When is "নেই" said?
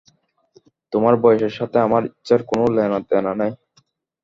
3.41-3.53